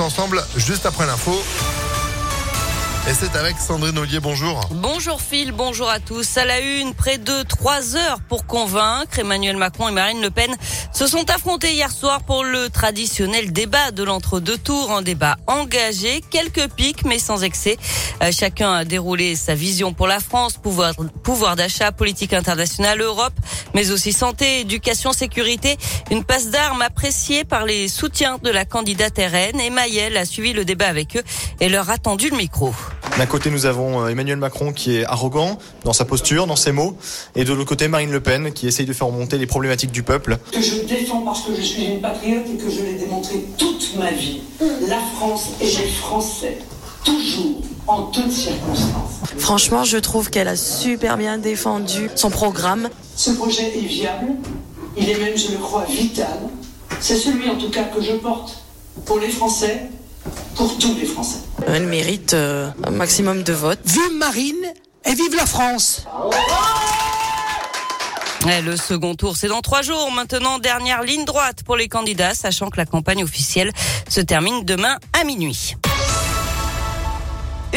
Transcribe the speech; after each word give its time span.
ensemble 0.00 0.44
juste 0.56 0.86
après 0.86 1.06
l'info. 1.06 1.42
Et 3.08 3.14
c'est 3.14 3.36
avec 3.36 3.56
Sandrine 3.58 3.96
Ollier, 3.98 4.18
bonjour. 4.18 4.68
Bonjour 4.72 5.20
Phil, 5.20 5.52
bonjour 5.52 5.88
à 5.88 6.00
tous. 6.00 6.38
À 6.38 6.44
la 6.44 6.58
une, 6.58 6.92
près 6.92 7.18
de 7.18 7.44
trois 7.44 7.94
heures 7.94 8.18
pour 8.28 8.46
convaincre. 8.48 9.20
Emmanuel 9.20 9.56
Macron 9.56 9.88
et 9.88 9.92
Marine 9.92 10.20
Le 10.20 10.30
Pen 10.30 10.52
se 10.92 11.06
sont 11.06 11.30
affrontés 11.30 11.72
hier 11.72 11.92
soir 11.92 12.22
pour 12.22 12.42
le 12.42 12.68
traditionnel 12.68 13.52
débat 13.52 13.92
de 13.92 14.02
l'entre-deux 14.02 14.58
tours. 14.58 14.90
Un 14.90 15.02
débat 15.02 15.36
engagé, 15.46 16.20
quelques 16.30 16.68
pics 16.72 17.04
mais 17.04 17.20
sans 17.20 17.44
excès. 17.44 17.76
Euh, 18.24 18.32
chacun 18.32 18.72
a 18.72 18.84
déroulé 18.84 19.36
sa 19.36 19.54
vision 19.54 19.92
pour 19.92 20.08
la 20.08 20.18
France, 20.18 20.58
pouvoir, 20.58 21.54
d'achat, 21.54 21.92
politique 21.92 22.32
internationale, 22.32 23.00
Europe, 23.00 23.34
mais 23.72 23.92
aussi 23.92 24.12
santé, 24.12 24.60
éducation, 24.60 25.12
sécurité. 25.12 25.76
Une 26.10 26.24
passe 26.24 26.50
d'armes 26.50 26.82
appréciée 26.82 27.44
par 27.44 27.66
les 27.66 27.86
soutiens 27.86 28.38
de 28.42 28.50
la 28.50 28.64
candidate 28.64 29.16
RN. 29.16 29.60
Et 29.60 29.70
Mayel 29.70 30.16
a 30.16 30.24
suivi 30.24 30.52
le 30.52 30.64
débat 30.64 30.88
avec 30.88 31.16
eux 31.16 31.22
et 31.60 31.68
leur 31.68 31.88
a 31.88 31.98
tendu 31.98 32.30
le 32.30 32.36
micro. 32.36 32.74
D'un 33.18 33.24
côté, 33.24 33.50
nous 33.50 33.64
avons 33.64 34.02
euh, 34.04 34.08
Emmanuel 34.08 34.36
Macron 34.36 34.72
qui 34.72 34.96
est 34.96 35.06
arrogant 35.06 35.56
dans 35.84 35.94
sa 35.94 36.04
posture, 36.04 36.46
dans 36.46 36.56
ses 36.56 36.72
mots, 36.72 36.98
et 37.34 37.44
de 37.44 37.52
l'autre 37.54 37.68
côté, 37.68 37.88
Marine 37.88 38.10
Le 38.10 38.20
Pen 38.20 38.52
qui 38.52 38.66
essaye 38.66 38.84
de 38.84 38.92
faire 38.92 39.06
remonter 39.06 39.38
les 39.38 39.46
problématiques 39.46 39.90
du 39.90 40.02
peuple. 40.02 40.36
Que 40.52 40.60
je 40.60 40.82
défends 40.82 41.22
parce 41.22 41.40
que 41.40 41.54
je 41.56 41.62
suis 41.62 41.84
une 41.84 42.02
patriote 42.02 42.44
et 42.52 42.58
que 42.58 42.70
je 42.70 42.82
l'ai 42.82 42.94
démontré 42.94 43.46
toute 43.56 43.96
ma 43.98 44.10
vie. 44.10 44.42
La 44.86 44.98
France 45.16 45.48
et 45.62 45.64
les 45.64 45.88
Français, 45.88 46.58
toujours, 47.04 47.62
en 47.86 48.02
toutes 48.02 48.30
circonstances. 48.30 49.20
Franchement, 49.38 49.84
je 49.84 49.96
trouve 49.96 50.28
qu'elle 50.28 50.48
a 50.48 50.56
super 50.56 51.16
bien 51.16 51.38
défendu 51.38 52.10
son 52.16 52.28
programme. 52.28 52.90
Ce 53.14 53.30
projet 53.30 53.78
est 53.78 53.86
viable, 53.86 54.26
il 54.94 55.08
est 55.08 55.18
même, 55.18 55.38
je 55.38 55.52
le 55.52 55.58
crois, 55.58 55.86
vital. 55.88 56.50
C'est 57.00 57.16
celui 57.16 57.48
en 57.48 57.56
tout 57.56 57.70
cas 57.70 57.84
que 57.84 58.02
je 58.02 58.12
porte 58.12 58.58
pour 59.06 59.18
les 59.18 59.28
Français, 59.30 59.88
pour 60.56 60.78
tous 60.78 60.94
les 60.94 61.04
Français. 61.06 61.38
Elle 61.66 61.86
mérite 61.86 62.34
euh, 62.34 62.70
un 62.84 62.90
maximum 62.90 63.42
de 63.42 63.52
votes. 63.52 63.80
Vive 63.84 64.16
Marine 64.18 64.72
et 65.04 65.14
vive 65.14 65.36
la 65.36 65.46
France 65.46 66.06
Ouais, 68.44 68.62
le 68.62 68.76
second 68.76 69.14
tour, 69.16 69.36
c'est 69.36 69.48
dans 69.48 69.60
trois 69.60 69.82
jours. 69.82 70.10
Maintenant, 70.12 70.58
dernière 70.58 71.02
ligne 71.02 71.24
droite 71.24 71.62
pour 71.64 71.76
les 71.76 71.88
candidats, 71.88 72.34
sachant 72.34 72.70
que 72.70 72.76
la 72.76 72.86
campagne 72.86 73.24
officielle 73.24 73.72
se 74.08 74.20
termine 74.20 74.64
demain 74.64 74.98
à 75.20 75.24
minuit. 75.24 75.74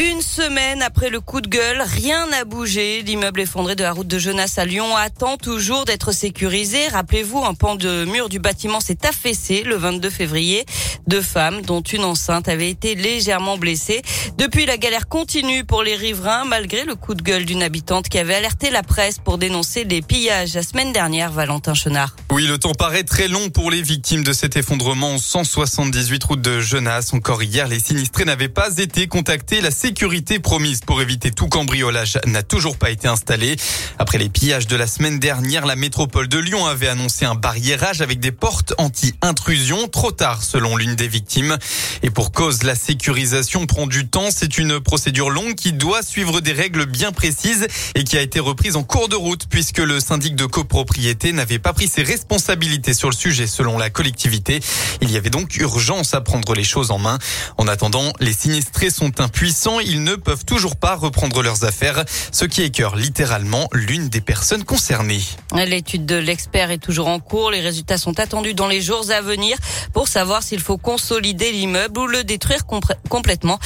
Une 0.00 0.22
semaine 0.22 0.80
après 0.80 1.10
le 1.10 1.20
coup 1.20 1.42
de 1.42 1.48
gueule, 1.48 1.82
rien 1.82 2.26
n'a 2.28 2.46
bougé. 2.46 3.02
L'immeuble 3.02 3.42
effondré 3.42 3.76
de 3.76 3.82
la 3.82 3.92
route 3.92 4.06
de 4.06 4.18
Genasse 4.18 4.56
à 4.56 4.64
Lyon 4.64 4.96
attend 4.96 5.36
toujours 5.36 5.84
d'être 5.84 6.12
sécurisé. 6.12 6.88
Rappelez-vous, 6.88 7.44
un 7.44 7.52
pan 7.52 7.74
de 7.74 8.06
mur 8.06 8.30
du 8.30 8.38
bâtiment 8.38 8.80
s'est 8.80 9.04
affaissé 9.04 9.62
le 9.62 9.76
22 9.76 10.08
février. 10.08 10.64
Deux 11.06 11.20
femmes, 11.20 11.60
dont 11.60 11.82
une 11.82 12.04
enceinte, 12.04 12.48
avaient 12.48 12.70
été 12.70 12.94
légèrement 12.94 13.58
blessées. 13.58 14.00
Depuis, 14.38 14.64
la 14.64 14.78
galère 14.78 15.06
continue 15.06 15.64
pour 15.64 15.82
les 15.82 15.96
riverains, 15.96 16.46
malgré 16.46 16.84
le 16.84 16.94
coup 16.94 17.14
de 17.14 17.20
gueule 17.20 17.44
d'une 17.44 17.62
habitante 17.62 18.08
qui 18.08 18.16
avait 18.16 18.36
alerté 18.36 18.70
la 18.70 18.82
presse 18.82 19.18
pour 19.18 19.36
dénoncer 19.36 19.84
les 19.84 20.00
pillages 20.00 20.54
la 20.54 20.62
semaine 20.62 20.92
dernière, 20.92 21.30
Valentin 21.30 21.74
Chenard. 21.74 22.16
Oui, 22.30 22.46
le 22.46 22.56
temps 22.56 22.72
paraît 22.72 23.04
très 23.04 23.28
long 23.28 23.50
pour 23.50 23.70
les 23.70 23.82
victimes 23.82 24.24
de 24.24 24.32
cet 24.32 24.56
effondrement 24.56 25.18
178 25.18 26.24
route 26.24 26.40
de 26.40 26.60
Genasse. 26.60 27.12
Encore 27.12 27.42
hier, 27.42 27.68
les 27.68 27.80
sinistrés 27.80 28.24
n'avaient 28.24 28.48
pas 28.48 28.78
été 28.78 29.06
contactés. 29.06 29.60
La 29.60 29.70
sécurité 29.90 30.38
promise 30.38 30.82
pour 30.82 31.02
éviter 31.02 31.32
tout 31.32 31.48
cambriolage 31.48 32.20
n'a 32.24 32.44
toujours 32.44 32.76
pas 32.76 32.90
été 32.90 33.08
installée. 33.08 33.56
Après 33.98 34.18
les 34.18 34.28
pillages 34.28 34.68
de 34.68 34.76
la 34.76 34.86
semaine 34.86 35.18
dernière, 35.18 35.66
la 35.66 35.74
métropole 35.74 36.28
de 36.28 36.38
Lyon 36.38 36.64
avait 36.64 36.86
annoncé 36.86 37.24
un 37.24 37.34
barriérage 37.34 38.00
avec 38.00 38.20
des 38.20 38.30
portes 38.30 38.72
anti-intrusion. 38.78 39.88
Trop 39.88 40.12
tard, 40.12 40.44
selon 40.44 40.76
l'une 40.76 40.94
des 40.94 41.08
victimes. 41.08 41.58
Et 42.04 42.10
pour 42.10 42.30
cause, 42.30 42.62
la 42.62 42.76
sécurisation 42.76 43.66
prend 43.66 43.88
du 43.88 44.06
temps. 44.06 44.28
C'est 44.30 44.58
une 44.58 44.78
procédure 44.78 45.28
longue 45.28 45.56
qui 45.56 45.72
doit 45.72 46.02
suivre 46.02 46.40
des 46.40 46.52
règles 46.52 46.86
bien 46.86 47.10
précises 47.10 47.66
et 47.96 48.04
qui 48.04 48.16
a 48.16 48.20
été 48.20 48.38
reprise 48.38 48.76
en 48.76 48.84
cours 48.84 49.08
de 49.08 49.16
route 49.16 49.46
puisque 49.50 49.78
le 49.78 49.98
syndic 49.98 50.36
de 50.36 50.46
copropriété 50.46 51.32
n'avait 51.32 51.58
pas 51.58 51.72
pris 51.72 51.88
ses 51.88 52.04
responsabilités 52.04 52.94
sur 52.94 53.10
le 53.10 53.16
sujet 53.16 53.48
selon 53.48 53.76
la 53.76 53.90
collectivité. 53.90 54.60
Il 55.00 55.10
y 55.10 55.16
avait 55.16 55.30
donc 55.30 55.56
urgence 55.56 56.14
à 56.14 56.20
prendre 56.20 56.54
les 56.54 56.62
choses 56.64 56.92
en 56.92 56.98
main. 56.98 57.18
En 57.58 57.66
attendant, 57.66 58.12
les 58.20 58.32
sinistrés 58.32 58.90
sont 58.90 59.20
impuissants. 59.20 59.69
Ils 59.78 60.02
ne 60.02 60.16
peuvent 60.16 60.44
toujours 60.44 60.74
pas 60.76 60.96
reprendre 60.96 61.42
leurs 61.42 61.64
affaires, 61.64 62.04
ce 62.32 62.44
qui 62.44 62.62
écœure 62.62 62.96
littéralement 62.96 63.68
l'une 63.72 64.08
des 64.08 64.20
personnes 64.20 64.64
concernées. 64.64 65.22
L'étude 65.54 66.06
de 66.06 66.16
l'expert 66.16 66.70
est 66.70 66.78
toujours 66.78 67.06
en 67.08 67.20
cours. 67.20 67.50
Les 67.50 67.60
résultats 67.60 67.98
sont 67.98 68.18
attendus 68.18 68.54
dans 68.54 68.66
les 68.66 68.80
jours 68.80 69.10
à 69.10 69.20
venir 69.20 69.56
pour 69.92 70.08
savoir 70.08 70.42
s'il 70.42 70.60
faut 70.60 70.78
consolider 70.78 71.52
l'immeuble 71.52 72.00
ou 72.00 72.06
le 72.06 72.24
détruire 72.24 72.66
complètement 73.08 73.58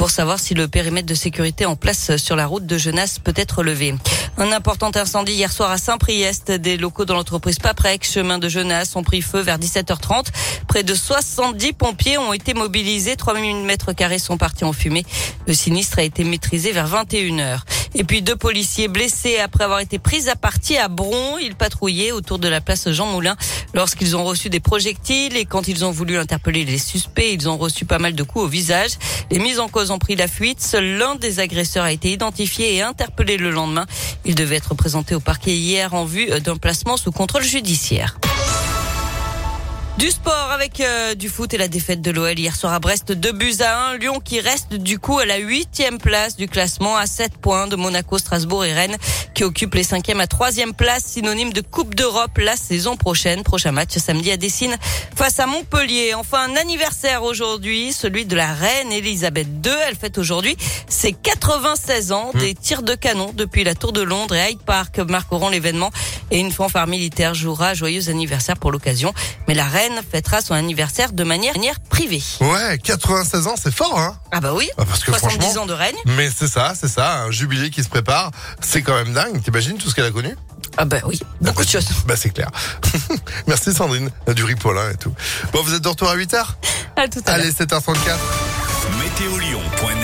pour 0.00 0.10
savoir 0.10 0.40
si 0.40 0.54
le 0.54 0.66
périmètre 0.66 1.06
de 1.06 1.14
sécurité 1.14 1.66
en 1.66 1.76
place 1.76 2.16
sur 2.16 2.34
la 2.34 2.46
route 2.46 2.64
de 2.64 2.78
Genasse 2.78 3.18
peut 3.18 3.34
être 3.36 3.62
levé. 3.62 3.94
Un 4.38 4.50
important 4.50 4.90
incendie 4.94 5.34
hier 5.34 5.52
soir 5.52 5.70
à 5.70 5.76
Saint-Priest. 5.76 6.50
Des 6.52 6.78
locaux 6.78 7.04
de 7.04 7.12
l'entreprise 7.12 7.58
Paprec, 7.58 8.06
chemin 8.06 8.38
de 8.38 8.48
Genasse, 8.48 8.96
ont 8.96 9.02
pris 9.02 9.20
feu 9.20 9.40
vers 9.40 9.58
17h30. 9.58 10.28
Près 10.68 10.84
de 10.84 10.94
70 10.94 11.74
pompiers 11.74 12.16
ont 12.16 12.32
été 12.32 12.54
mobilisés. 12.54 13.14
3000 13.14 13.56
mètres 13.56 13.92
carrés 13.92 14.18
sont 14.18 14.38
partis 14.38 14.64
en 14.64 14.72
fumée. 14.72 15.04
Le 15.46 15.52
sinistre 15.52 15.98
a 15.98 16.02
été 16.02 16.24
maîtrisé 16.24 16.72
vers 16.72 16.88
21h. 16.88 17.58
Et 17.94 18.04
puis 18.04 18.22
deux 18.22 18.36
policiers 18.36 18.88
blessés 18.88 19.38
après 19.38 19.64
avoir 19.64 19.80
été 19.80 19.98
pris 19.98 20.28
à 20.28 20.36
partie 20.36 20.76
à 20.76 20.88
Bron. 20.88 21.38
Ils 21.38 21.56
patrouillaient 21.56 22.12
autour 22.12 22.38
de 22.38 22.48
la 22.48 22.60
place 22.60 22.90
Jean 22.90 23.06
Moulin 23.06 23.36
lorsqu'ils 23.74 24.16
ont 24.16 24.24
reçu 24.24 24.48
des 24.48 24.60
projectiles 24.60 25.36
et 25.36 25.44
quand 25.44 25.66
ils 25.66 25.84
ont 25.84 25.90
voulu 25.90 26.16
interpeller 26.16 26.64
les 26.64 26.78
suspects, 26.78 27.32
ils 27.32 27.48
ont 27.48 27.56
reçu 27.56 27.84
pas 27.84 27.98
mal 27.98 28.14
de 28.14 28.22
coups 28.22 28.44
au 28.44 28.48
visage. 28.48 28.92
Les 29.30 29.38
mises 29.38 29.58
en 29.58 29.68
cause 29.68 29.90
ont 29.90 29.98
pris 29.98 30.14
la 30.14 30.28
fuite. 30.28 30.62
Seul 30.62 30.98
l'un 30.98 31.16
des 31.16 31.40
agresseurs 31.40 31.84
a 31.84 31.92
été 31.92 32.12
identifié 32.12 32.76
et 32.76 32.82
interpellé 32.82 33.36
le 33.36 33.50
lendemain. 33.50 33.86
Il 34.24 34.34
devait 34.34 34.56
être 34.56 34.74
présenté 34.74 35.14
au 35.14 35.20
parquet 35.20 35.56
hier 35.56 35.94
en 35.94 36.04
vue 36.04 36.26
d'un 36.40 36.56
placement 36.56 36.96
sous 36.96 37.12
contrôle 37.12 37.42
judiciaire. 37.42 38.16
Du 39.98 40.10
sport 40.10 40.50
avec 40.50 40.80
euh, 40.80 41.14
du 41.14 41.28
foot 41.28 41.52
et 41.52 41.58
la 41.58 41.68
défaite 41.68 42.00
de 42.00 42.10
l'OL 42.10 42.38
hier 42.38 42.56
soir 42.56 42.72
à 42.72 42.78
Brest, 42.78 43.12
2 43.12 43.32
buts 43.32 43.56
à 43.60 43.90
1. 43.90 43.98
Lyon 43.98 44.20
qui 44.24 44.40
reste 44.40 44.74
du 44.74 44.98
coup 44.98 45.18
à 45.18 45.26
la 45.26 45.36
huitième 45.36 45.98
place 45.98 46.36
du 46.36 46.48
classement 46.48 46.96
à 46.96 47.06
7 47.06 47.36
points 47.36 47.66
de 47.66 47.76
Monaco, 47.76 48.16
Strasbourg 48.16 48.64
et 48.64 48.72
Rennes 48.72 48.96
qui 49.34 49.44
occupent 49.44 49.74
les 49.74 49.84
cinquièmes 49.84 50.20
à 50.20 50.26
troisième 50.26 50.72
place, 50.72 51.04
synonyme 51.04 51.52
de 51.52 51.60
Coupe 51.60 51.94
d'Europe 51.94 52.38
la 52.38 52.56
saison 52.56 52.96
prochaine. 52.96 53.42
Prochain 53.42 53.72
match 53.72 53.96
samedi 53.98 54.30
à 54.30 54.36
Dessine 54.36 54.76
face 55.14 55.38
à 55.38 55.46
Montpellier. 55.46 56.14
Enfin 56.14 56.48
un 56.50 56.56
anniversaire 56.56 57.22
aujourd'hui, 57.22 57.92
celui 57.92 58.24
de 58.24 58.36
la 58.36 58.54
reine 58.54 58.92
Elisabeth 58.92 59.48
II. 59.64 59.72
Elle 59.86 59.96
fête 59.96 60.16
aujourd'hui 60.16 60.56
ses 60.88 61.12
96 61.12 62.12
ans. 62.12 62.30
Des 62.34 62.54
tirs 62.54 62.82
de 62.82 62.94
canon 62.94 63.32
depuis 63.34 63.64
la 63.64 63.74
Tour 63.74 63.92
de 63.92 64.02
Londres 64.02 64.34
et 64.34 64.52
Hyde 64.52 64.62
Park 64.62 64.98
marqueront 65.00 65.48
l'événement 65.48 65.90
et 66.30 66.38
une 66.38 66.52
fanfare 66.52 66.86
militaire 66.86 67.34
jouera 67.34 67.74
joyeux 67.74 68.08
anniversaire 68.08 68.56
pour 68.56 68.72
l'occasion. 68.72 69.12
Mais 69.46 69.54
la 69.54 69.64
reine 69.64 69.79
fêtera 70.10 70.40
son 70.42 70.54
anniversaire 70.54 71.12
de 71.12 71.24
manière, 71.24 71.54
privée. 71.88 72.22
Ouais, 72.40 72.78
96 72.78 73.46
ans, 73.46 73.54
c'est 73.62 73.74
fort, 73.74 73.98
hein 73.98 74.16
Ah 74.32 74.40
bah 74.40 74.52
oui, 74.54 74.68
Ah, 74.78 74.84
parce 74.84 75.00
que 75.00 75.12
70 75.12 75.38
franchement- 75.40 75.62
ans 75.62 75.66
de 75.66 75.72
règne. 75.72 75.96
Mais 76.06 76.30
c'est 76.36 76.48
ça, 76.48 76.72
c'est 76.78 76.88
ça, 76.88 77.22
un 77.22 77.30
jubilé 77.30 77.70
qui 77.70 77.82
se 77.82 77.88
prépare. 77.88 78.30
C'est 78.60 78.82
quand 78.82 78.94
même 78.94 79.12
dingue. 79.12 79.42
T'imagines 79.42 79.76
tout 79.78 79.88
ce 79.90 79.94
qu'elle 79.94 80.04
a 80.06 80.10
connu? 80.10 80.36
Ah 80.76 80.84
bah 80.84 80.98
oui, 81.04 81.20
beaucoup 81.40 81.64
de 81.64 81.68
choses. 81.70 81.86
Bah 82.06 82.14
c'est 82.16 82.30
clair. 82.30 82.50
Merci 83.46 83.72
Sandrine, 83.72 84.10
du 84.34 84.44
Ripollin 84.44 84.90
et 84.90 84.96
tout. 84.96 85.12
Bon, 85.52 85.62
vous 85.62 85.74
êtes 85.74 85.82
de 85.82 85.88
retour 85.88 86.08
à 86.08 86.16
8h 86.16 86.36
À 86.96 87.08
tout 87.08 87.20
à 87.26 87.36
l'heure. 87.38 87.46
Allez, 87.46 87.50
7h34. 87.52 88.16
Météolion.net 88.98 89.96